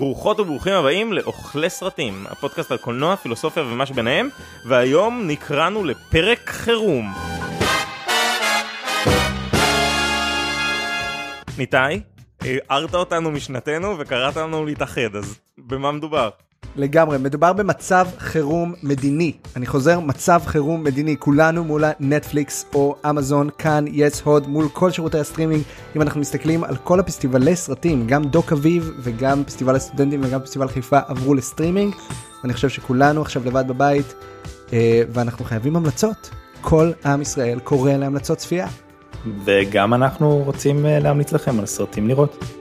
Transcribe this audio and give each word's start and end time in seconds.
ברוכות 0.00 0.40
וברוכים 0.40 0.72
הבאים 0.72 1.12
לאוכלי 1.12 1.70
סרטים, 1.70 2.26
הפודקאסט 2.30 2.72
על 2.72 2.78
קולנוע, 2.78 3.16
פילוסופיה 3.16 3.62
ומה 3.62 3.86
שביניהם, 3.86 4.28
והיום 4.64 5.26
נקראנו 5.26 5.84
לפרק 5.84 6.50
חירום. 6.50 7.12
ניתאי, 11.58 12.00
הערת 12.40 12.94
אותנו 12.94 13.30
משנתנו 13.30 13.98
וקראת 13.98 14.36
לנו 14.36 14.64
להתאחד, 14.66 15.16
אז 15.16 15.40
במה 15.58 15.92
מדובר? 15.92 16.30
לגמרי, 16.76 17.18
מדובר 17.18 17.52
במצב 17.52 18.06
חירום 18.18 18.74
מדיני. 18.82 19.32
אני 19.56 19.66
חוזר, 19.66 20.00
מצב 20.00 20.40
חירום 20.46 20.84
מדיני. 20.84 21.16
כולנו 21.18 21.64
מול 21.64 21.84
הנטפליקס 21.84 22.64
או 22.74 22.96
אמזון, 23.10 23.48
כאן, 23.58 23.84
יס, 23.88 24.22
הוט, 24.22 24.48
מול 24.48 24.68
כל 24.72 24.90
שירותי 24.90 25.18
הסטרימינג. 25.18 25.62
אם 25.96 26.02
אנחנו 26.02 26.20
מסתכלים 26.20 26.64
על 26.64 26.76
כל 26.76 27.00
הפסטיבלי 27.00 27.56
סרטים, 27.56 28.06
גם 28.06 28.24
דוק 28.24 28.52
אביב 28.52 28.92
וגם 28.98 29.44
פסטיבל 29.44 29.76
הסטודנטים 29.76 30.20
וגם 30.24 30.40
פסטיבל 30.40 30.68
חיפה 30.68 30.98
עברו 31.06 31.34
לסטרימינג. 31.34 31.94
ואני 32.42 32.52
חושב 32.52 32.68
שכולנו 32.68 33.22
עכשיו 33.22 33.42
לבד 33.46 33.68
בבית, 33.68 34.14
אה, 34.72 35.02
ואנחנו 35.12 35.44
חייבים 35.44 35.76
המלצות. 35.76 36.30
כל 36.60 36.92
עם 37.04 37.22
ישראל 37.22 37.58
קורא 37.58 37.92
להמלצות 37.92 38.38
צפייה. 38.38 38.66
וגם 39.44 39.94
אנחנו 39.94 40.42
רוצים 40.46 40.86
אה, 40.86 40.98
להמליץ 40.98 41.32
לכם 41.32 41.58
על 41.58 41.66
סרטים 41.66 42.08
לראות. 42.08 42.59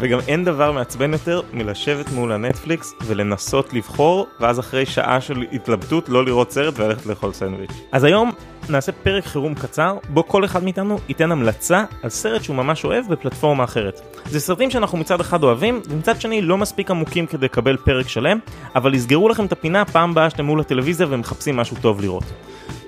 וגם 0.00 0.18
אין 0.28 0.44
דבר 0.44 0.72
מעצבן 0.72 1.12
יותר 1.12 1.40
מלשבת 1.52 2.12
מול 2.12 2.32
הנטפליקס 2.32 2.94
ולנסות 3.06 3.72
לבחור 3.72 4.26
ואז 4.40 4.60
אחרי 4.60 4.86
שעה 4.86 5.20
של 5.20 5.44
התלבטות 5.52 6.08
לא 6.08 6.24
לראות 6.24 6.50
סרט 6.50 6.74
וללכת 6.78 7.06
לאכול 7.06 7.32
סנדוויץ'. 7.32 7.70
אז 7.92 8.04
היום 8.04 8.32
נעשה 8.68 8.92
פרק 8.92 9.24
חירום 9.24 9.54
קצר 9.54 9.96
בו 10.08 10.28
כל 10.28 10.44
אחד 10.44 10.64
מאיתנו 10.64 10.98
ייתן 11.08 11.32
המלצה 11.32 11.84
על 12.02 12.10
סרט 12.10 12.42
שהוא 12.42 12.56
ממש 12.56 12.84
אוהב 12.84 13.08
בפלטפורמה 13.08 13.64
אחרת. 13.64 14.00
זה 14.26 14.40
סרטים 14.40 14.70
שאנחנו 14.70 14.98
מצד 14.98 15.20
אחד 15.20 15.42
אוהבים 15.42 15.80
ומצד 15.88 16.20
שני 16.20 16.42
לא 16.42 16.58
מספיק 16.58 16.90
עמוקים 16.90 17.26
כדי 17.26 17.44
לקבל 17.44 17.76
פרק 17.76 18.08
שלם 18.08 18.38
אבל 18.74 18.94
יסגרו 18.94 19.28
לכם 19.28 19.44
את 19.46 19.52
הפינה 19.52 19.84
פעם 19.84 20.10
הבאה 20.10 20.30
שאתם 20.30 20.44
מול 20.44 20.60
הטלוויזיה 20.60 21.06
ומחפשים 21.10 21.56
משהו 21.56 21.76
טוב 21.80 22.00
לראות. 22.00 22.24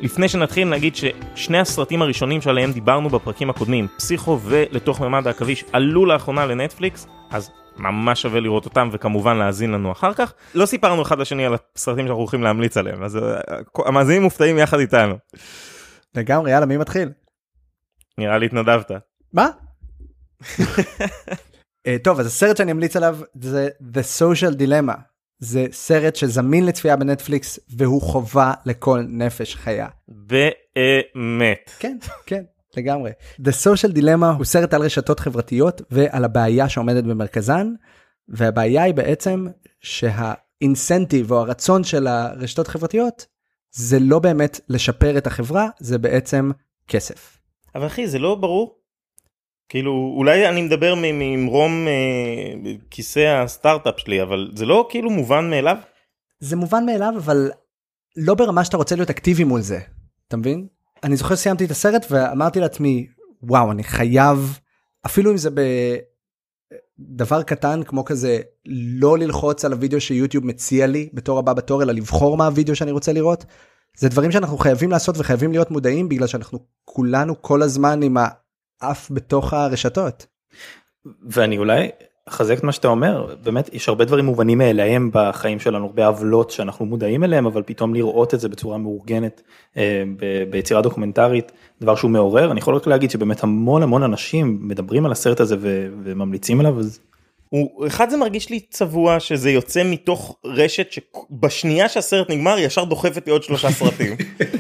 לפני 0.01 0.29
שנתחיל 0.29 0.69
נגיד 0.69 0.97
ששני 0.97 1.59
הסרטים 1.59 2.03
הראשונים 2.03 2.41
שעליהם 2.41 2.73
דיברנו 2.73 3.09
בפרקים 3.09 3.51
הקודמים, 3.51 3.89
פסיכו 3.97 4.41
ולתוך 4.43 5.01
ממד 5.01 5.27
העכביש, 5.27 5.65
עלו 5.73 6.07
לאחרונה 6.07 6.47
לנטפליקס, 6.47 7.07
אז 7.31 7.51
ממש 7.77 8.23
שווה 8.23 8.41
לראות 8.41 8.65
אותם 8.65 8.89
וכמובן 8.93 9.37
להאזין 9.37 9.71
לנו 9.71 9.93
אחר 9.93 10.15
כך. 10.15 10.33
לא 10.55 10.67
סיפרנו 10.67 11.03
אחד 11.03 11.19
לשני 11.19 11.47
על 11.47 11.55
הסרטים 11.77 12.05
שאנחנו 12.05 12.21
הולכים 12.21 12.43
להמליץ 12.43 12.77
עליהם, 12.77 13.03
אז 13.03 13.17
אה, 13.17 13.41
המאזינים 13.87 14.23
מופתעים 14.23 14.59
יחד 14.59 14.79
איתנו. 14.79 15.15
לגמרי, 16.15 16.51
יאללה, 16.51 16.67
מי 16.67 16.77
מתחיל? 16.77 17.09
נראה 18.19 18.39
לי 18.39 18.47
התנדבת. 18.47 18.91
מה? 19.33 19.49
אה, 21.87 21.97
טוב, 22.05 22.21
אז 22.21 22.27
הסרט 22.27 22.57
שאני 22.57 22.73
אמליץ 22.73 22.97
עליו 22.97 23.19
זה 23.35 23.69
The 23.81 24.21
Social 24.21 24.59
Dilemma. 24.59 25.16
זה 25.39 25.67
סרט 25.73 26.17
שזמין 26.17 26.67
לצפייה 26.67 26.97
בנטפליקס 26.97 27.59
והוא 27.77 28.03
חובה 28.03 28.53
לכל 28.67 29.05
נפש 29.09 29.55
חיה. 29.55 29.89
באמת. 30.09 31.71
כן, 31.79 31.97
כן, 32.27 32.45
לגמרי. 32.77 33.11
The 33.41 33.53
Social 33.65 33.97
Dilemma 33.97 34.27
הוא 34.37 34.45
סרט 34.45 34.75
על 34.75 34.83
רשתות 34.83 35.21
חברתיות 35.21 35.83
ועל 35.91 36.25
הבעיה 36.25 36.69
שעומדת 36.69 37.05
במרכזן, 37.05 37.73
והבעיה 38.29 38.83
היא 38.83 38.95
בעצם 38.95 39.47
שהאינסנטיב 39.81 41.33
או 41.33 41.39
הרצון 41.39 41.85
של 41.85 42.07
הרשתות 42.07 42.69
חברתיות 42.69 43.27
זה 43.71 43.99
לא 44.01 44.19
באמת 44.19 44.61
לשפר 44.69 45.19
את 45.19 45.27
החברה, 45.27 45.69
זה 45.79 45.99
בעצם 45.99 46.51
כסף. 46.89 47.39
אבל 47.75 47.87
אחי, 47.87 48.07
זה 48.09 48.19
לא 48.19 48.35
ברור 48.35 48.76
כאילו 49.69 50.15
אולי 50.17 50.49
אני 50.49 50.63
מדבר 50.63 50.95
ממרום 50.97 51.89
אה, 51.89 52.73
כיסא 52.91 53.43
הסטארט-אפ 53.43 53.95
שלי 53.99 54.23
אבל 54.23 54.51
זה 54.55 54.67
לא 54.67 54.87
כאילו 54.91 55.11
מובן 55.11 55.51
מאליו? 55.51 55.77
זה 56.41 56.57
מובן 56.57 56.87
מאליו 56.87 57.13
אבל 57.17 57.51
לא 58.17 58.35
ברמה 58.35 58.65
שאתה 58.65 58.77
רוצה 58.77 58.95
להיות 58.97 59.11
אקטיבי 59.11 59.45
מול 59.45 59.61
זה 59.61 59.79
אתה 60.29 60.37
מבין? 60.37 60.67
אני 61.05 61.17
זוכר 61.17 61.37
סיימתי 61.37 61.65
את 61.65 61.71
הסרט 61.71 62.07
ואמרתי 62.11 62.61
לעצמי 62.61 63.07
וואו 63.43 63.73
אני 63.73 63.85
חייב 63.85 64.59
אפילו 65.07 65.31
אם 65.33 65.37
זה 65.37 65.51
בדבר 66.99 67.43
קטן 67.43 67.83
כמו 67.83 68.05
כזה 68.05 68.41
לא 69.01 69.19
ללחוץ 69.19 69.65
על 69.65 69.73
הוידאו 69.73 70.01
שיוטיוב 70.01 70.47
מציע 70.47 70.87
לי 70.87 71.09
בתור 71.15 71.39
הבא 71.39 71.53
בתור 71.53 71.83
אלא 71.83 71.93
לבחור 71.93 72.37
מה 72.37 72.47
הוידאו 72.47 72.77
שאני 72.77 72.91
רוצה 72.91 73.13
לראות. 73.13 73.45
זה 73.99 74.09
דברים 74.09 74.33
שאנחנו 74.33 74.59
חייבים 74.59 74.91
לעשות 74.91 75.19
וחייבים 75.19 75.53
להיות 75.53 75.71
מודעים 75.71 76.09
בגלל 76.09 76.27
שאנחנו 76.27 76.59
כולנו 76.85 77.43
כל 77.43 77.63
הזמן 77.63 78.03
עם 78.03 78.17
עף 78.81 79.11
בתוך 79.11 79.53
הרשתות. 79.53 80.27
ואני 81.31 81.59
אולי 81.59 81.89
אחזק 82.29 82.59
את 82.59 82.65
מה 82.65 82.73
שאתה 82.73 82.89
אומר 82.89 83.35
באמת 83.43 83.71
יש 83.73 83.89
הרבה 83.89 84.05
דברים 84.05 84.25
מובנים 84.25 84.59
מאליהם 84.59 85.11
בחיים 85.13 85.59
שלנו 85.59 85.87
הרבה 85.87 86.07
עוולות 86.07 86.51
שאנחנו 86.51 86.87
מודעים 86.87 87.25
אליהם 87.25 87.47
אבל 87.47 87.63
פתאום 87.67 87.95
לראות 87.95 88.35
את 88.35 88.41
זה 88.41 88.49
בצורה 88.49 88.79
מאורגנת 88.79 89.43
אה, 89.77 90.03
ביצירה 90.51 90.83
דוקומנטרית 90.83 91.53
דבר 91.81 91.95
שהוא 91.95 92.11
מעורר 92.11 92.53
אני 92.53 92.61
יכול 92.61 92.75
רק 92.75 92.87
להגיד 92.87 93.11
שבאמת 93.11 93.43
המון 93.43 93.83
המון 93.83 94.03
אנשים 94.03 94.59
מדברים 94.61 95.07
על 95.07 95.13
הסרט 95.13 95.41
הזה 95.41 95.57
וממליצים 96.05 96.61
עליו. 96.61 96.79
אז... 96.79 97.01
הוא 97.49 97.87
אחד 97.87 98.11
זה 98.11 98.17
מרגיש 98.17 98.51
לי 98.51 98.61
צבוע 98.61 99.21
שזה 99.21 99.51
יוצא 99.51 99.83
מתוך 99.85 100.37
רשת 100.45 100.87
שבשנייה 100.93 101.89
שהסרט 101.89 102.31
נגמר 102.31 102.59
ישר 102.59 102.85
דוחפת 102.85 103.27
לי 103.27 103.33
עוד 103.33 103.43
שלושה 103.43 103.71
סרטים 103.71 104.17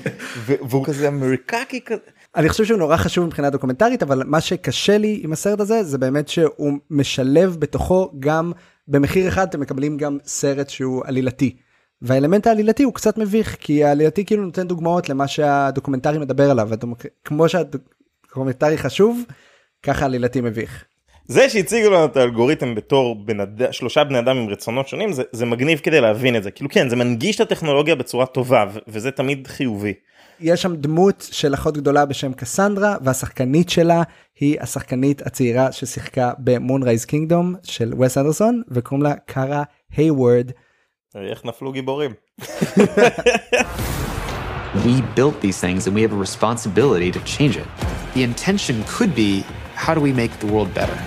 והוא 0.46 0.84
כזה 0.84 1.08
אמריקאי 1.08 1.80
כזה 1.86 2.00
אני 2.36 2.48
חושב 2.48 2.64
שהוא 2.64 2.78
נורא 2.78 2.96
חשוב 2.96 3.26
מבחינה 3.26 3.50
דוקומנטרית 3.50 4.02
אבל 4.02 4.22
מה 4.26 4.40
שקשה 4.40 4.98
לי 4.98 5.20
עם 5.24 5.32
הסרט 5.32 5.60
הזה 5.60 5.82
זה 5.82 5.98
באמת 5.98 6.28
שהוא 6.28 6.78
משלב 6.90 7.56
בתוכו 7.58 8.12
גם 8.18 8.52
במחיר 8.88 9.28
אחד 9.28 9.46
אתם 9.48 9.60
מקבלים 9.60 9.96
גם 9.96 10.18
סרט 10.24 10.68
שהוא 10.68 11.02
עלילתי. 11.06 11.56
והאלמנט 12.02 12.46
העלילתי 12.46 12.82
הוא 12.82 12.94
קצת 12.94 13.18
מביך 13.18 13.56
כי 13.60 13.84
העלילתי 13.84 14.24
כאילו 14.24 14.44
נותן 14.44 14.68
דוגמאות 14.68 15.08
למה 15.08 15.28
שהדוקומנטרי 15.28 16.18
מדבר 16.18 16.50
עליו 16.50 16.70
כמו 17.24 17.48
שהדוקומנטרי 17.48 18.78
חשוב 18.78 19.24
ככה 19.82 20.04
עלילתי 20.04 20.40
מביך. 20.40 20.84
זה 21.28 21.48
שהציגו 21.48 21.90
לנו 21.90 22.04
את 22.04 22.16
האלגוריתם 22.16 22.74
בתור 22.74 23.14
בן 23.24 23.40
אד... 23.40 23.62
שלושה 23.70 24.04
בני 24.04 24.18
אדם 24.18 24.36
עם 24.36 24.48
רצונות 24.48 24.88
שונים 24.88 25.12
זה, 25.12 25.22
זה 25.32 25.46
מגניב 25.46 25.78
כדי 25.78 26.00
להבין 26.00 26.36
את 26.36 26.42
זה 26.42 26.50
כאילו 26.50 26.70
כן 26.70 26.88
זה 26.88 26.96
מנגיש 26.96 27.36
את 27.36 27.40
הטכנולוגיה 27.40 27.94
בצורה 27.94 28.26
טובה 28.26 28.64
ו- 28.72 28.78
וזה 28.88 29.10
תמיד 29.10 29.46
חיובי. 29.46 29.92
יש 30.40 30.62
שם 30.62 30.76
דמות 30.76 31.28
של 31.32 31.54
אחות 31.54 31.76
גדולה 31.76 32.06
בשם 32.06 32.32
קסנדרה 32.32 32.96
והשחקנית 33.02 33.70
שלה 33.70 34.02
היא 34.40 34.56
השחקנית 34.60 35.22
הצעירה 35.26 35.72
ששיחקה 35.72 36.32
במונרייז 36.38 37.04
קינגדום 37.04 37.54
של 37.62 37.92
וס 38.00 38.18
אנדרסון 38.18 38.62
וקוראים 38.70 39.02
לה 39.02 39.14
קארה 39.14 39.62
היוורד. 39.96 40.50
איך 41.30 41.44
נפלו 41.44 41.72
גיבורים. 41.72 42.10
We 44.84 45.00
built 45.18 45.40
these 45.40 45.58
things 45.58 45.86
and 45.86 45.94
we 45.96 46.02
have 46.02 46.12
a 46.12 46.22
responsibility 46.28 47.10
to 47.10 47.20
change 47.24 47.56
it. 47.56 47.66
The 48.14 48.22
intention 48.22 48.84
could 48.94 49.14
be 49.14 49.42
how 49.84 49.92
do 49.96 50.00
we 50.00 50.12
make 50.22 50.32
the 50.44 50.50
world 50.54 50.70
better? 50.80 50.98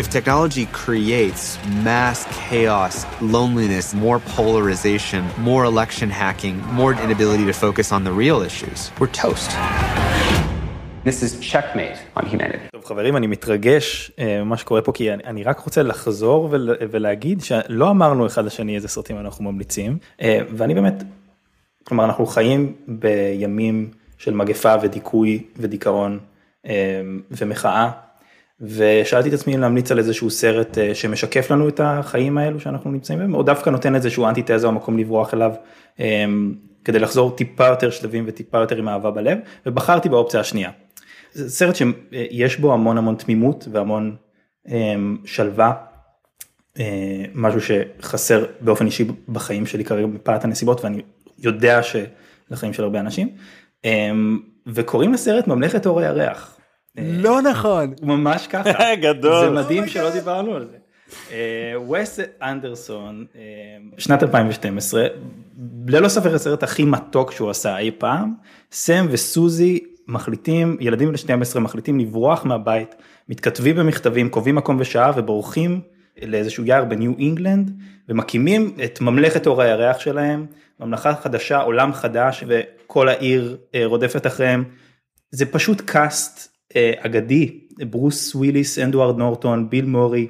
If 0.00 0.04
technology 0.18 0.66
creates 0.82 1.42
mass 1.90 2.18
chaos, 2.48 2.94
loneliness, 3.36 3.86
more 4.06 4.18
polarization, 4.36 5.22
more 5.50 5.62
election 5.72 6.08
hacking, 6.22 6.56
more 6.80 6.92
inability 7.06 7.44
to 7.50 7.52
focus 7.52 7.92
on 7.96 8.02
the 8.08 8.14
real 8.22 8.40
issues, 8.50 8.78
we're 8.98 9.12
toast. 9.24 9.50
This 11.04 11.18
is 11.22 11.30
checkmate 11.52 11.98
on 12.16 12.26
humanity. 12.26 12.68
טוב 12.72 12.84
חברים 12.84 13.16
אני 13.16 13.26
מתרגש 13.26 14.10
ממה 14.18 14.56
שקורה 14.56 14.82
פה 14.82 14.92
כי 14.92 15.12
אני, 15.12 15.22
אני 15.24 15.42
רק 15.44 15.58
רוצה 15.58 15.82
לחזור 15.82 16.48
ול, 16.50 16.70
ולהגיד 16.90 17.40
שלא 17.40 17.90
אמרנו 17.90 18.26
אחד 18.26 18.44
לשני 18.44 18.76
איזה 18.76 18.88
סרטים 18.88 19.18
אנחנו 19.18 19.44
ממליצים 19.44 19.98
ואני 20.56 20.74
באמת 20.74 21.02
כלומר 21.84 22.04
אנחנו 22.04 22.26
חיים 22.26 22.72
בימים 22.88 23.90
של 24.18 24.34
מגפה 24.34 24.74
ודיכוי 24.82 25.42
ודיכאון 25.56 26.18
ומחאה 27.30 27.90
ושאלתי 28.60 29.28
את 29.28 29.34
עצמי 29.34 29.54
אם 29.54 29.60
להמליץ 29.60 29.92
על 29.92 29.98
איזשהו 29.98 30.30
סרט 30.30 30.78
אה, 30.78 30.94
שמשקף 30.94 31.50
לנו 31.50 31.68
את 31.68 31.80
החיים 31.84 32.38
האלו 32.38 32.60
שאנחנו 32.60 32.90
נמצאים 32.90 33.18
בהם, 33.18 33.34
או 33.34 33.42
דווקא 33.42 33.70
נותן 33.70 33.94
איזשהו 33.94 34.26
אנטי 34.26 34.42
תזה 34.46 34.66
או 34.66 34.72
מקום 34.72 34.98
לברוח 34.98 35.34
אליו, 35.34 35.52
אמ, 35.98 36.54
כדי 36.84 36.98
לחזור 36.98 37.36
טיפה 37.36 37.66
יותר 37.66 37.90
שלבים 37.90 38.24
וטיפה 38.26 38.58
יותר 38.58 38.76
עם 38.76 38.88
אהבה 38.88 39.10
בלב, 39.10 39.38
ובחרתי 39.66 40.08
באופציה 40.08 40.40
השנייה. 40.40 40.70
זה 41.32 41.50
סרט 41.50 41.74
שיש 41.76 42.56
בו 42.56 42.72
המון 42.72 42.98
המון 42.98 43.14
תמימות 43.14 43.68
והמון 43.72 44.16
אמ, 44.68 45.16
שלווה, 45.24 45.72
אה, 46.78 47.24
משהו 47.34 47.60
שחסר 47.60 48.44
באופן 48.60 48.86
אישי 48.86 49.04
בחיים 49.28 49.66
שלי 49.66 49.84
כרגע 49.84 50.06
מפאת 50.06 50.44
הנסיבות, 50.44 50.84
ואני 50.84 51.02
יודע 51.38 51.80
שלחיים 51.82 52.72
של 52.72 52.82
הרבה 52.82 53.00
אנשים, 53.00 53.28
אמ, 53.84 54.38
וקוראים 54.66 55.12
לסרט 55.12 55.46
ממלכת 55.46 55.86
אור 55.86 56.00
הירח. 56.00 56.53
לא 56.98 57.42
נכון. 57.42 57.94
ממש 58.02 58.46
ככה. 58.46 58.94
גדול. 59.02 59.46
זה 59.46 59.50
מדהים 59.50 59.88
שלא 59.88 60.10
דיברנו 60.10 60.54
על 60.54 60.68
זה. 60.70 60.76
וס 61.90 62.20
אנדרסון 62.42 63.26
שנת 63.98 64.22
2012 64.22 65.06
ללא 65.86 66.08
ספר 66.08 66.34
הסרט 66.34 66.62
הכי 66.62 66.84
מתוק 66.84 67.32
שהוא 67.32 67.50
עשה 67.50 67.78
אי 67.78 67.90
פעם 67.98 68.34
סם 68.72 69.06
וסוזי 69.10 69.80
מחליטים 70.08 70.76
ילדים 70.80 71.08
בני 71.08 71.18
12 71.18 71.62
מחליטים 71.62 72.00
לברוח 72.00 72.44
מהבית 72.44 72.94
מתכתבים 73.28 73.76
במכתבים 73.76 74.28
קובעים 74.28 74.54
מקום 74.54 74.76
ושעה 74.80 75.12
ובורחים 75.16 75.80
לאיזשהו 76.22 76.64
יער 76.64 76.84
בניו 76.84 77.12
אינגלנד 77.18 77.70
ומקימים 78.08 78.76
את 78.84 79.00
ממלכת 79.00 79.46
אור 79.46 79.62
הירח 79.62 79.98
שלהם, 79.98 80.46
ממלכה 80.80 81.14
חדשה, 81.14 81.58
עולם 81.58 81.92
חדש 81.92 82.44
וכל 82.46 83.08
העיר 83.08 83.56
אה, 83.74 83.86
רודפת 83.86 84.26
אחריהם. 84.26 84.64
זה 85.30 85.46
פשוט 85.46 85.80
cast 85.80 86.48
אה, 86.48 86.53
אגדי, 86.76 87.60
ברוס 87.90 88.34
וויליס, 88.34 88.78
אדוארד 88.78 89.18
נורטון, 89.18 89.70
ביל 89.70 89.84
מורי, 89.84 90.28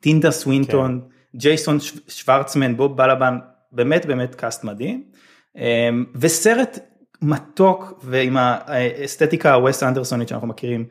טילדה 0.00 0.30
סווינטון, 0.30 1.00
כן. 1.00 1.38
ג'ייסון 1.38 1.78
שוורצמן, 2.08 2.76
בוב 2.76 2.96
בלבן, 2.96 3.38
באמת 3.72 4.06
באמת 4.06 4.34
cast 4.34 4.64
מדהים. 4.64 5.04
אה, 5.56 5.88
וסרט 6.14 6.78
מתוק 7.22 8.00
ועם 8.04 8.36
האסתטיקה 8.36 9.54
הווסט 9.54 9.82
אנדרסונית 9.82 10.28
שאנחנו 10.28 10.48
מכירים, 10.48 10.84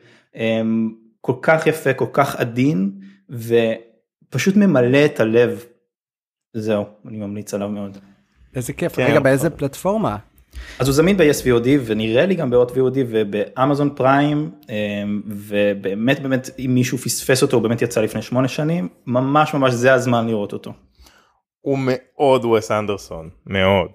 כל 1.20 1.34
כך 1.42 1.66
יפה, 1.66 1.94
כל 1.94 2.06
כך 2.12 2.36
עדין, 2.36 2.90
ופשוט 3.30 4.56
ממלא 4.56 5.04
את 5.04 5.20
הלב. 5.20 5.64
זהו, 6.54 6.84
אני 7.08 7.16
ממליץ 7.16 7.54
עליו 7.54 7.68
מאוד. 7.68 7.98
איזה 8.54 8.72
כיף, 8.72 8.96
כן, 8.96 9.06
רגע 9.10 9.20
באיזה 9.20 9.50
פלטפורמה? 9.50 10.16
אז 10.78 10.88
הוא 10.88 10.94
זמין 10.94 11.16
ב-yes 11.16 11.44
VOD 11.44 11.68
ונראה 11.86 12.26
לי 12.26 12.34
גם 12.34 12.50
בעוד 12.50 12.70
VOD 12.70 12.98
ובאמזון 13.08 13.90
פריים 13.94 14.50
אמ, 14.68 15.22
ובאמת 15.26 16.20
באמת 16.20 16.50
אם 16.58 16.70
מישהו 16.74 16.98
פספס 16.98 17.42
אותו 17.42 17.56
הוא 17.56 17.62
באמת 17.62 17.82
יצא 17.82 18.00
לפני 18.00 18.22
שמונה 18.22 18.48
שנים 18.48 18.88
ממש 19.06 19.54
ממש 19.54 19.72
זה 19.72 19.94
הזמן 19.94 20.26
לראות 20.26 20.52
אותו. 20.52 20.72
הוא 21.60 21.78
מאוד 21.80 22.44
וס 22.44 22.70
אנדרסון 22.70 23.28
מאוד. 23.46 23.90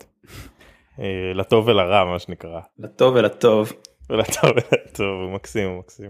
אה, 0.99 1.05
לטוב 1.35 1.67
ולרע 1.67 2.05
מה 2.05 2.19
שנקרא. 2.19 2.59
לטוב 2.79 3.15
ולטוב. 3.15 3.73
ולטוב 4.09 4.51
ולטוב 4.51 5.21
הוא 5.23 5.35
מקסים 5.35 5.69
הוא 5.69 5.79
מקסים. 5.79 6.09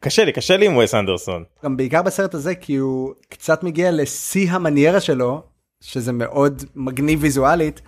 קשה 0.00 0.24
לי 0.24 0.32
קשה 0.32 0.56
לי 0.56 0.66
עם 0.66 0.76
וס 0.76 0.94
אנדרסון. 0.94 1.44
גם 1.64 1.76
בעיקר 1.76 2.02
בסרט 2.02 2.34
הזה 2.34 2.54
כי 2.54 2.76
הוא 2.76 3.12
קצת 3.28 3.62
מגיע 3.62 3.90
לשיא 3.92 4.50
המניירה 4.50 5.00
שלו 5.00 5.42
שזה 5.80 6.12
מאוד 6.12 6.62
מגניב 6.74 7.18
ויזואלית 7.22 7.82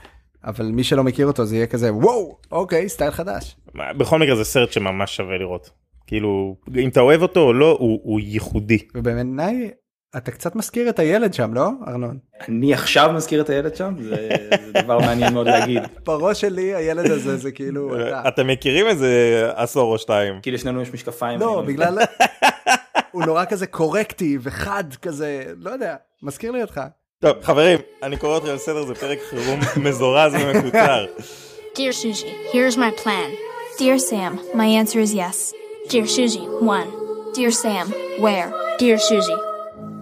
אבל 0.46 0.66
מי 0.66 0.84
שלא 0.84 1.04
מכיר 1.04 1.26
אותו 1.26 1.44
זה 1.44 1.56
יהיה 1.56 1.66
כזה 1.66 1.94
וואו 1.94 2.38
אוקיי 2.52 2.88
סטייל 2.88 3.10
חדש. 3.10 3.56
בכל 3.74 4.18
מקרה 4.18 4.36
זה 4.36 4.44
סרט 4.44 4.72
שממש 4.72 5.16
שווה 5.16 5.38
לראות 5.38 5.70
כאילו 6.06 6.56
אם 6.76 6.88
אתה 6.88 7.00
אוהב 7.00 7.22
אותו 7.22 7.40
או 7.40 7.52
לא 7.52 7.76
הוא, 7.80 8.00
הוא 8.02 8.20
ייחודי. 8.20 8.78
ובעיניי 8.94 9.70
אתה 10.16 10.30
קצת 10.30 10.56
מזכיר 10.56 10.88
את 10.88 10.98
הילד 10.98 11.34
שם 11.34 11.54
לא 11.54 11.70
ארנון? 11.88 12.18
אני 12.48 12.74
עכשיו 12.74 13.12
מזכיר 13.14 13.40
את 13.40 13.50
הילד 13.50 13.76
שם 13.76 13.94
זה, 14.02 14.28
זה 14.50 14.72
דבר 14.82 14.98
מעניין 14.98 15.34
מאוד 15.34 15.46
להגיד. 15.46 15.82
בראש 16.06 16.40
שלי 16.40 16.74
הילד 16.74 17.10
הזה 17.10 17.36
זה 17.36 17.52
כאילו 17.52 18.08
אתה. 18.08 18.28
אתם 18.28 18.46
מכירים 18.46 18.86
איזה 18.86 19.42
עשור 19.54 19.92
או 19.92 19.98
שתיים. 19.98 20.34
כאילו 20.42 20.54
לשנינו 20.54 20.82
יש 20.82 20.92
משקפיים. 20.92 21.40
לא 21.40 21.62
בגלל 21.66 21.98
הוא 23.12 23.24
נורא 23.24 23.44
כזה 23.44 23.66
קורקטי 23.66 24.38
וחד 24.40 24.84
כזה 25.02 25.44
לא 25.56 25.70
יודע 25.70 25.96
מזכיר 26.22 26.52
לי 26.52 26.62
אותך. 26.62 26.80
טוב 27.25 27.43
חברים 27.43 27.79
אני 28.03 28.17
קורא 28.17 28.37
אתכם 28.37 28.53
לסדר 28.53 28.85
זה 28.85 28.95
פרק 28.95 29.19
חירום 29.29 29.59
מזורז 29.85 30.33
ומקוצר. 30.33 31.05
Dear 31.75 31.93
Susie, 31.93 32.33
here's 32.51 32.77
my 32.77 32.91
plan. 33.03 33.29
Dear 33.77 33.97
Sam, 33.97 34.39
my 34.53 34.65
answer 34.65 34.99
is 34.99 35.13
yes. 35.13 35.53
Dear 35.89 36.05
Susie, 36.05 36.47
1. 36.59 37.33
Dear 37.33 37.51
Sam, 37.51 37.87
where? 38.19 38.49
Dear 38.77 38.97
Susie, 38.97 39.41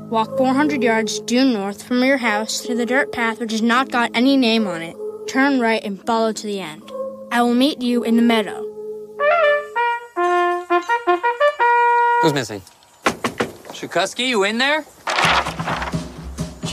walk 0.09 0.35
400 0.37 0.81
yards 0.81 1.19
due 1.19 1.45
north 1.45 1.83
from 1.83 2.03
your 2.03 2.17
house 2.17 2.61
to 2.61 2.73
the 2.73 2.85
dirt 2.85 3.11
path 3.11 3.39
which 3.39 3.51
has 3.51 3.61
not 3.61 3.91
got 3.91 4.09
any 4.15 4.35
name 4.35 4.65
on 4.65 4.81
it. 4.81 4.95
Turn 5.27 5.59
right 5.59 5.83
and 5.83 6.03
follow 6.07 6.31
to 6.33 6.45
the 6.47 6.59
end. 6.59 6.83
I 7.31 7.43
will 7.43 7.53
meet 7.53 7.81
you 7.81 8.03
in 8.03 8.15
the 8.15 8.23
meadow. 8.33 8.59
Who's 12.21 12.33
missing? 12.33 12.61
Shukusky, 13.77 14.27
you 14.27 14.43
in 14.43 14.57
there? 14.57 14.85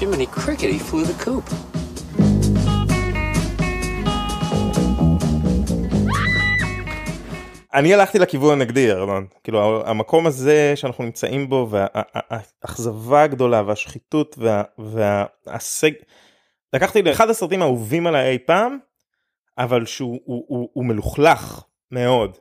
Jiminy 0.01 0.25
Cricket, 0.25 0.71
he 0.71 0.79
flew 0.79 1.05
the 1.05 1.25
coop. 1.25 1.53
אני 7.73 7.93
הלכתי 7.93 8.19
לכיוון 8.19 8.61
הנגדי 8.61 8.91
ארנון 8.91 9.27
כאילו 9.43 9.87
המקום 9.87 10.27
הזה 10.27 10.73
שאנחנו 10.75 11.03
נמצאים 11.03 11.49
בו 11.49 11.67
והאכזבה 11.69 13.23
הגדולה 13.23 13.63
והשחיתות 13.67 14.37
וההישג 14.77 15.91
לקחתי 16.73 17.01
לאחד 17.01 17.29
הסרטים 17.29 17.61
האהובים 17.61 18.07
עליי 18.07 18.29
אי 18.29 18.37
פעם 18.39 18.77
אבל 19.57 19.85
שהוא 19.85 20.19
הוא, 20.25 20.45
הוא, 20.47 20.69
הוא 20.73 20.85
מלוכלך 20.85 21.63
מאוד. 21.91 22.37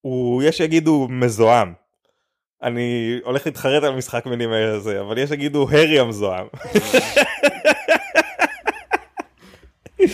הוא 0.00 0.42
יש 0.42 0.56
שיגידו 0.56 1.06
מזוהם 1.10 1.72
אני 2.62 3.18
הולך 3.24 3.46
להתחרט 3.46 3.82
על 3.82 3.94
משחק 3.94 4.26
מילים 4.26 4.50
הזה 4.52 5.00
אבל 5.00 5.18
יש 5.18 5.28
שיגידו 5.28 5.68
הרי 5.70 5.98
המזוהם. 5.98 6.46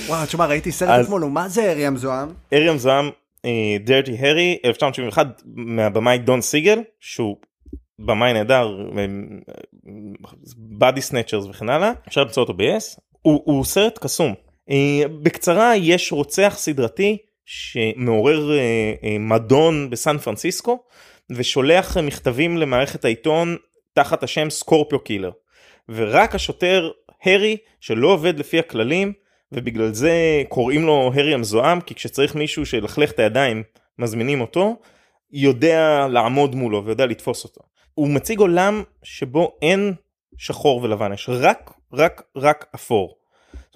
וואו 0.06 0.26
תשמע 0.26 0.46
ראיתי 0.46 0.72
סרט 0.72 1.04
אתמול 1.04 1.24
מה 1.24 1.48
זה 1.48 1.70
הרי 1.70 1.86
המזוהם? 1.86 2.28
הרי 2.52 2.68
המזוהם 2.68 3.10
Dirty 3.84 4.16
Harry 4.18 4.58
1971 4.64 5.42
מהבמאי 5.54 6.18
דון 6.18 6.40
סיגל 6.40 6.82
שהוא 7.00 7.36
במאי 7.98 8.32
נהדר 8.32 8.76
Body 10.58 11.00
Snatchers 11.00 11.44
וכן 11.50 11.68
הלאה 11.68 11.92
אפשר 12.08 12.22
למצוא 12.22 12.42
אותו 12.42 12.54
ב-yes 12.54 13.00
הוא, 13.22 13.42
הוא 13.44 13.64
סרט 13.64 13.98
קסום 13.98 14.34
אה, 14.70 15.02
בקצרה 15.22 15.76
יש 15.76 16.12
רוצח 16.12 16.54
סדרתי 16.56 17.16
שמעורר 17.46 18.52
אה, 18.52 18.58
אה, 19.04 19.16
מדנון 19.18 19.90
בסן 19.90 20.18
פרנסיסקו 20.18 20.82
ושולח 21.32 21.96
מכתבים 21.96 22.56
למערכת 22.56 23.04
העיתון 23.04 23.56
תחת 23.92 24.22
השם 24.22 24.50
Scorpio 24.50 24.98
Killer 24.98 25.30
ורק 25.88 26.34
השוטר 26.34 26.90
הרי 27.22 27.56
שלא 27.80 28.08
עובד 28.08 28.38
לפי 28.38 28.58
הכללים 28.58 29.12
ובגלל 29.52 29.92
זה 29.92 30.42
קוראים 30.48 30.86
לו 30.86 31.12
הרי 31.14 31.34
המזוהם 31.34 31.80
כי 31.80 31.94
כשצריך 31.94 32.34
מישהו 32.34 32.66
שילכלך 32.66 33.10
את 33.10 33.18
הידיים 33.18 33.62
מזמינים 33.98 34.40
אותו 34.40 34.76
יודע 35.32 36.06
לעמוד 36.10 36.54
מולו 36.54 36.84
ויודע 36.84 37.06
לתפוס 37.06 37.44
אותו. 37.44 37.60
הוא 37.94 38.08
מציג 38.08 38.38
עולם 38.38 38.82
שבו 39.02 39.56
אין 39.62 39.94
שחור 40.38 40.82
ולבן 40.82 41.12
יש 41.12 41.28
רק 41.28 41.70
רק 41.92 42.22
רק 42.36 42.66
אפור. 42.74 43.16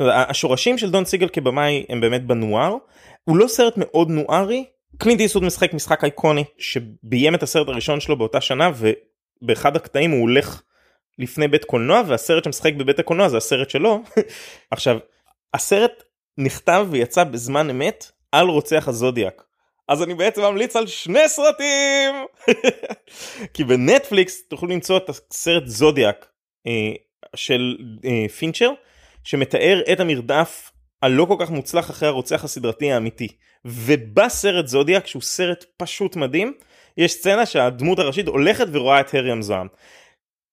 אומרת, 0.00 0.30
השורשים 0.30 0.78
של 0.78 0.90
דון 0.90 1.04
סיגל 1.04 1.28
כבמאי 1.28 1.84
הם 1.88 2.00
באמת 2.00 2.26
בנואר 2.26 2.76
הוא 3.24 3.36
לא 3.36 3.48
סרט 3.48 3.74
מאוד 3.76 4.10
נוארי 4.10 4.64
קלינט 4.98 5.20
איסוד 5.20 5.44
משחק 5.44 5.74
משחק 5.74 6.04
אייקוני 6.04 6.44
שביים 6.58 7.34
את 7.34 7.42
הסרט 7.42 7.68
הראשון 7.68 8.00
שלו 8.00 8.18
באותה 8.18 8.40
שנה 8.40 8.70
ובאחד 9.42 9.76
הקטעים 9.76 10.10
הוא 10.10 10.20
הולך 10.20 10.62
לפני 11.18 11.48
בית 11.48 11.64
קולנוע 11.64 12.02
והסרט 12.06 12.44
שמשחק 12.44 12.74
בבית 12.74 12.98
הקולנוע 12.98 13.28
זה 13.28 13.36
הסרט 13.36 13.70
שלו 13.70 14.02
עכשיו 14.70 14.98
הסרט 15.54 16.02
נכתב 16.38 16.86
ויצא 16.90 17.24
בזמן 17.24 17.70
אמת 17.70 18.10
על 18.32 18.46
רוצח 18.46 18.88
הזודיאק. 18.88 19.44
אז 19.88 20.02
אני 20.02 20.14
בעצם 20.14 20.42
ממליץ 20.42 20.76
על 20.76 20.86
שני 20.86 21.28
סרטים 21.28 22.14
כי 23.54 23.64
בנטפליקס 23.64 24.48
תוכלו 24.48 24.68
למצוא 24.68 24.96
את 24.96 25.08
הסרט 25.08 25.66
זודיאק 25.66 26.26
אה, 26.66 26.92
של 27.36 27.76
אה, 28.04 28.28
פינצ'ר 28.28 28.70
שמתאר 29.24 29.82
את 29.92 30.00
המרדף 30.00 30.70
הלא 31.02 31.24
כל 31.24 31.36
כך 31.40 31.50
מוצלח 31.50 31.90
אחרי 31.90 32.08
הרוצח 32.08 32.44
הסדרתי 32.44 32.92
האמיתי 32.92 33.28
ובסרט 33.64 34.66
זודיאק 34.66 35.06
שהוא 35.06 35.22
סרט 35.22 35.64
פשוט 35.76 36.16
מדהים 36.16 36.52
יש 36.96 37.12
סצנה 37.12 37.46
שהדמות 37.46 37.98
הראשית 37.98 38.28
הולכת 38.28 38.66
ורואה 38.72 39.00
את 39.00 39.14
הרי 39.14 39.30
המזוהם. 39.30 39.66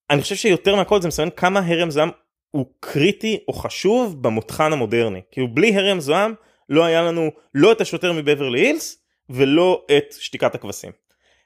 אני 0.10 0.22
חושב 0.22 0.36
שיותר 0.36 0.76
מהכל 0.76 1.02
זה 1.02 1.08
מסמן 1.08 1.30
כמה 1.30 1.60
הרי 1.60 1.82
המזוהם 1.82 2.10
הוא 2.52 2.66
קריטי 2.80 3.40
או 3.48 3.54
חשוב 3.54 4.24
במותחן 4.24 4.74
המודרני 4.74 5.22
כאילו 5.32 5.48
בלי 5.48 5.76
הרי 5.76 5.92
המזוהם 5.92 6.34
לא 6.70 6.86
היה 6.86 7.02
לנו 7.02 7.32
לא 7.56 7.72
את 7.72 7.82
השוטר 7.82 8.14
מבברלי 8.14 8.60
הילס 8.60 8.98
ולא 9.30 9.86
את 9.98 10.14
שתיקת 10.20 10.56
הכבשים. 10.56 10.92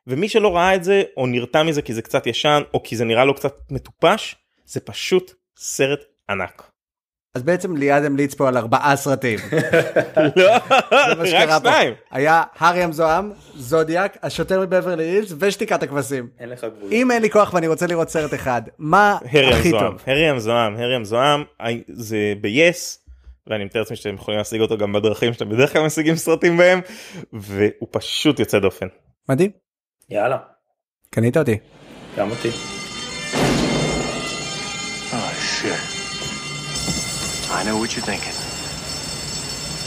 ומי 0.07 0.29
שלא 0.29 0.55
ראה 0.55 0.75
את 0.75 0.83
זה 0.83 1.03
או 1.17 1.27
נרתע 1.27 1.63
מזה 1.63 1.81
כי 1.81 1.93
זה 1.93 2.01
קצת 2.01 2.27
ישן 2.27 2.61
או 2.73 2.83
כי 2.83 2.95
זה 2.95 3.05
נראה 3.05 3.25
לו 3.25 3.35
קצת 3.35 3.53
מטופש 3.71 4.35
זה 4.65 4.79
פשוט 4.79 5.33
סרט 5.57 6.03
ענק. 6.29 6.71
אז 7.35 7.43
בעצם 7.43 7.75
ליעד 7.75 8.05
המליץ 8.05 8.33
פה 8.33 8.47
על 8.47 8.57
ארבעה 8.57 8.95
סרטים. 8.95 9.39
לא, 10.35 10.55
רק 10.91 11.25
שניים. 11.25 11.93
היה 12.11 12.43
הארי 12.57 12.83
המזוהם, 12.83 13.31
זודיאק, 13.55 14.17
השוטר 14.23 14.61
מבברלי 14.61 15.03
הילס 15.03 15.33
ושתיקת 15.39 15.83
הכבשים. 15.83 16.27
אין 16.39 16.49
לך 16.49 16.63
גבול. 16.63 16.89
אם 16.91 17.11
אין 17.11 17.21
לי 17.21 17.29
כוח 17.29 17.53
ואני 17.53 17.67
רוצה 17.67 17.87
לראות 17.87 18.09
סרט 18.09 18.33
אחד, 18.33 18.61
מה 18.77 19.17
הכי 19.51 19.71
טוב? 19.71 20.01
הרי 20.07 20.27
המזוהם, 20.27 20.75
הרי 20.75 20.95
המזוהם 20.95 21.43
זה 21.87 22.33
ב-yes. 22.41 23.09
ואני 23.47 23.65
מתאר 23.65 23.81
לעצמי 23.81 23.97
שאתם 23.97 24.15
יכולים 24.15 24.37
להשיג 24.37 24.61
אותו 24.61 24.77
גם 24.77 24.93
בדרכים 24.93 25.33
שאתם 25.33 25.49
בדרך 25.49 25.73
כלל 25.73 25.85
משיגים 25.85 26.15
סרטים 26.15 26.57
בהם 26.57 26.81
והוא 27.33 27.87
פשוט 27.91 28.39
יוצא 28.39 28.59
דופן. 28.59 28.87
מדהים. 29.29 29.51
יאללה. 30.09 30.37
קנית 31.09 31.37
אותי. 31.37 31.57
גם 32.17 32.29
אותי. 32.29 32.49
I 37.58 37.62
know 37.64 37.78
what 37.78 37.94
you're 37.94 38.04
thinking. 38.04 38.34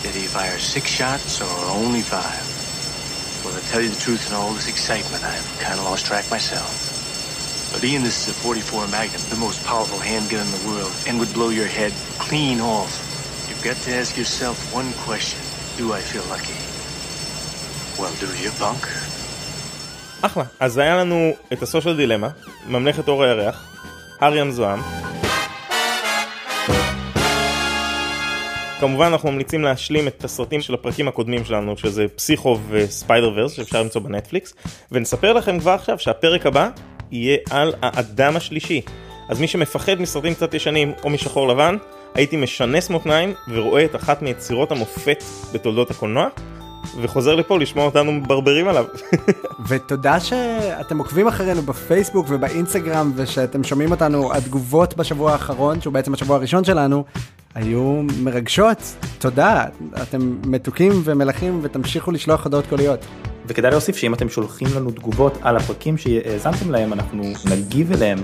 Did 0.04 0.14
he 0.20 0.28
fire 0.28 0.58
six 0.58 0.88
shots 0.90 1.42
or 1.42 1.54
only 1.72 2.02
five? 2.02 2.44
Well, 3.44 3.54
to 3.60 3.64
tell 3.70 3.82
you 3.82 3.90
the 3.90 4.00
truth, 4.00 4.30
in 4.30 4.36
all 4.36 4.54
this 4.54 4.68
excitement, 4.68 5.24
I've 5.24 5.48
kind 5.60 5.80
of 5.80 5.86
lost 5.86 6.06
track 6.06 6.30
myself. 6.30 6.70
But 7.74 7.84
Ian, 7.84 8.04
this 8.04 8.28
is 8.28 8.36
a 8.36 8.40
44 8.40 8.88
Magnum, 8.88 9.22
the 9.30 9.36
most 9.36 9.64
powerful 9.66 10.00
handgun 10.00 10.46
in 10.46 10.52
the 10.52 10.64
world, 10.68 10.94
and 11.08 11.20
would 11.20 11.34
blow 11.34 11.50
your 11.50 11.68
head 11.68 11.92
clean 12.18 12.60
off. 12.62 12.92
You've 13.50 13.64
got 13.64 13.78
to 13.86 13.92
ask 13.94 14.18
yourself 14.18 14.58
one 14.74 14.92
question. 15.06 15.40
Do 15.78 15.94
I 15.94 16.00
feel 16.00 16.24
lucky? 16.32 16.56
Well, 18.00 18.14
do 18.20 18.28
you, 18.44 18.52
punk? 18.52 18.88
אחלה. 20.22 20.44
אז 20.60 20.78
היה 20.78 20.96
לנו 20.98 21.32
את 21.54 21.64
הסושיאל 21.64 21.96
דילמה, 21.98 22.30
ממלכת 22.68 23.08
אור 23.08 23.24
הירח, 23.24 23.64
ארי 24.24 24.40
המזוהם. 24.42 24.82
כמובן 28.83 29.07
אנחנו 29.07 29.33
ממליצים 29.33 29.62
להשלים 29.62 30.09
את 30.09 30.25
הסרטים 30.25 30.61
של 30.61 30.75
הפרקים 30.75 31.09
הקודמים 31.09 31.45
שלנו 31.45 31.77
שזה 31.77 32.07
פסיכו 32.09 32.59
וספיידר 32.69 33.33
ורס 33.37 33.53
שאפשר 33.53 33.83
למצוא 33.83 34.01
בנטפליקס 34.01 34.55
ונספר 34.93 35.33
לכם 35.33 35.59
כבר 35.59 35.71
עכשיו 35.71 35.99
שהפרק 35.99 36.47
הבא 36.47 36.69
יהיה 37.11 37.39
על 37.51 37.75
האדם 37.83 38.37
השלישי 38.37 38.81
אז 39.29 39.41
מי 39.41 39.47
שמפחד 39.47 40.01
מסרטים 40.01 40.35
קצת 40.35 40.55
ישנים 40.55 40.93
או 41.05 41.11
משחור 41.11 41.49
לבן 41.49 41.77
הייתי 42.15 42.37
משנס 42.37 42.91
מותניים 42.91 43.35
ורואה 43.49 43.85
את 43.85 43.97
אחת 43.97 44.23
מיצירות 44.23 44.73
המופת 44.73 45.25
בתולדות 45.53 45.91
הקולנוע 45.91 46.29
וחוזר 47.01 47.35
לפה 47.35 47.59
לשמוע 47.59 47.85
אותנו 47.85 48.12
מברברים 48.12 48.69
עליו. 48.69 48.85
ותודה 49.69 50.21
שאתם 50.21 50.99
עוקבים 50.99 51.29
אחרינו 51.29 51.62
בפייסבוק 51.62 52.27
ובאינסטגרם 52.29 53.12
ושאתם 53.17 53.65
שומעים 53.65 53.91
אותנו 53.91 54.35
התגובות 54.35 54.97
בשבוע 54.97 55.33
האחרון 55.33 55.81
שהוא 55.81 55.93
בעצם 55.93 56.15
השבוע 56.15 56.37
הראשון 56.37 56.65
שלנו 56.65 57.05
היו 57.55 58.03
מרגשות 58.23 58.97
תודה 59.19 59.65
אתם 60.03 60.37
מתוקים 60.47 60.93
ומלכים 61.05 61.61
ותמשיכו 61.63 62.11
לשלוח 62.11 62.45
הודעות 62.45 62.67
קוליות. 62.67 63.01
וכדאי 63.47 63.71
להוסיף 63.71 63.97
שאם 63.97 64.15
אתם 64.15 64.29
שולחים 64.29 64.69
לנו 64.77 64.91
תגובות 64.91 65.39
על 65.43 65.57
הפרקים 65.57 65.99
שהאזנתם 65.99 66.71
להם 66.71 66.93
אנחנו 66.93 67.23
נגיב 67.51 67.93
אליהם 67.93 68.19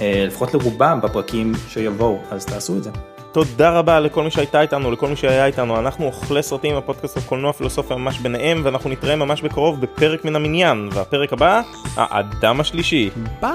אה, 0.00 0.24
לפחות 0.26 0.54
לרובם 0.54 1.00
בפרקים 1.02 1.52
שיבואו 1.68 2.18
אז 2.30 2.46
תעשו 2.46 2.76
את 2.76 2.84
זה. 2.84 2.90
תודה 3.32 3.70
רבה 3.70 4.00
לכל 4.00 4.22
מי 4.22 4.30
שהייתה 4.30 4.60
איתנו, 4.60 4.90
לכל 4.90 5.08
מי 5.08 5.16
שהיה 5.16 5.46
איתנו, 5.46 5.78
אנחנו 5.78 6.06
אוכלי 6.06 6.42
סרטים, 6.42 6.76
הפודקאסט 6.76 7.16
על 7.16 7.22
קולנוע 7.22 7.52
פילוסופיה 7.52 7.96
ממש 7.96 8.18
ביניהם, 8.18 8.60
ואנחנו 8.64 8.90
נתראה 8.90 9.16
ממש 9.16 9.42
בקרוב 9.42 9.80
בפרק 9.80 10.24
מן 10.24 10.36
המניין, 10.36 10.88
והפרק 10.92 11.32
הבא, 11.32 11.62
האדם 11.96 12.60
השלישי. 12.60 13.10
ביי! 13.40 13.50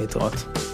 להתראות. 0.00 0.73